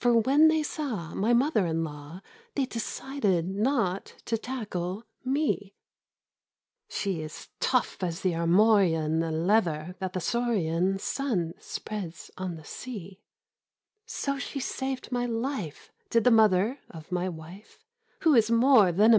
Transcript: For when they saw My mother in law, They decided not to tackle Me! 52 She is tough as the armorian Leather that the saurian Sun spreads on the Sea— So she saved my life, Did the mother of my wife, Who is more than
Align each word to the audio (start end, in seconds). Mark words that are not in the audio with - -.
For 0.00 0.16
when 0.18 0.48
they 0.48 0.64
saw 0.64 1.14
My 1.14 1.32
mother 1.32 1.64
in 1.64 1.84
law, 1.84 2.22
They 2.56 2.66
decided 2.66 3.46
not 3.48 4.14
to 4.24 4.36
tackle 4.36 5.04
Me! 5.24 5.76
52 6.88 6.88
She 6.88 7.20
is 7.22 7.48
tough 7.60 8.02
as 8.02 8.22
the 8.22 8.34
armorian 8.34 9.20
Leather 9.46 9.94
that 10.00 10.12
the 10.12 10.20
saurian 10.20 10.98
Sun 10.98 11.54
spreads 11.60 12.32
on 12.36 12.56
the 12.56 12.64
Sea— 12.64 13.20
So 14.06 14.40
she 14.40 14.58
saved 14.58 15.12
my 15.12 15.24
life, 15.26 15.92
Did 16.10 16.24
the 16.24 16.32
mother 16.32 16.80
of 16.90 17.12
my 17.12 17.28
wife, 17.28 17.78
Who 18.18 18.34
is 18.34 18.50
more 18.50 18.90
than 18.90 19.14